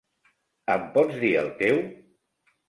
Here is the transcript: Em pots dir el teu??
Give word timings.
Em 0.75 0.87
pots 0.95 1.19
dir 1.25 1.29
el 1.43 1.53
teu?? 1.61 1.79